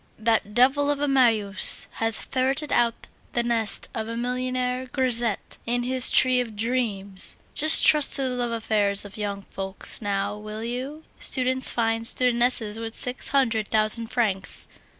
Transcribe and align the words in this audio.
"That 0.17 0.55
devil 0.55 0.89
of 0.89 0.99
a 0.99 1.07
Marius 1.07 1.85
has 1.99 2.17
ferreted 2.17 2.71
out 2.71 3.05
the 3.33 3.43
nest 3.43 3.87
of 3.93 4.07
a 4.07 4.17
millionaire 4.17 4.87
grisette 4.87 5.59
in 5.67 5.83
his 5.83 6.09
tree 6.09 6.41
of 6.41 6.55
dreams! 6.55 7.37
Just 7.53 7.85
trust 7.85 8.15
to 8.15 8.23
the 8.23 8.29
love 8.29 8.49
affairs 8.49 9.05
of 9.05 9.15
young 9.15 9.43
folks 9.51 10.01
now, 10.01 10.35
will 10.39 10.63
you! 10.63 11.03
Students 11.19 11.69
find 11.69 12.05
studentesses 12.07 12.79
with 12.79 12.95
six 12.95 13.27
hundred 13.27 13.67
thousand 13.67 14.07
francs. 14.07 14.67